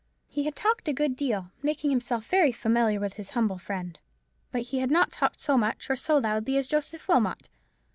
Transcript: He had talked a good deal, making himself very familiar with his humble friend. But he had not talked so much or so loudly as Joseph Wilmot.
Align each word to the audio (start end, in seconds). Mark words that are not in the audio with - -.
He 0.31 0.45
had 0.45 0.55
talked 0.55 0.87
a 0.87 0.93
good 0.93 1.15
deal, 1.15 1.51
making 1.61 1.91
himself 1.91 2.25
very 2.25 2.51
familiar 2.51 2.99
with 2.99 3.13
his 3.13 3.29
humble 3.29 3.59
friend. 3.59 3.99
But 4.51 4.63
he 4.63 4.79
had 4.79 4.89
not 4.89 5.11
talked 5.11 5.39
so 5.39 5.59
much 5.59 5.91
or 5.91 5.95
so 5.95 6.17
loudly 6.17 6.57
as 6.57 6.67
Joseph 6.67 7.07
Wilmot. 7.07 7.49